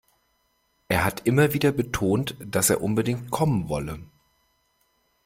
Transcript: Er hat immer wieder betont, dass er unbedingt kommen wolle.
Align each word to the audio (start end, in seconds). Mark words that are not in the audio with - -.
Er 0.87 1.03
hat 1.05 1.27
immer 1.27 1.53
wieder 1.53 1.71
betont, 1.71 2.35
dass 2.39 2.71
er 2.71 2.81
unbedingt 2.81 3.29
kommen 3.29 3.69
wolle. 3.69 3.99